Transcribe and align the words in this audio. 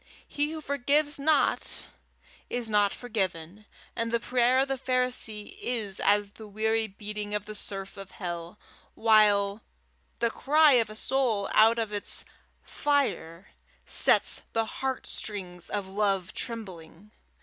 He 0.27 0.49
who 0.49 0.61
forgives 0.61 1.19
not 1.19 1.91
is 2.49 2.71
not 2.71 2.91
forgiven, 2.91 3.67
and 3.95 4.11
the 4.11 4.19
prayer 4.19 4.57
of 4.61 4.67
the 4.67 4.73
Pharisee 4.79 5.55
is 5.61 5.99
as 5.99 6.31
the 6.31 6.47
weary 6.47 6.87
beating 6.87 7.35
of 7.35 7.45
the 7.45 7.53
surf 7.53 7.97
of 7.97 8.09
hell, 8.09 8.57
while 8.95 9.61
the 10.17 10.31
cry 10.31 10.71
of 10.71 10.89
a 10.89 10.95
soul 10.95 11.49
out 11.53 11.77
of 11.77 11.93
its 11.93 12.25
fire 12.63 13.51
sets 13.85 14.41
the 14.53 14.65
heart 14.65 15.05
strings 15.05 15.69
of 15.69 15.87
love 15.87 16.33
trembling. 16.33 17.11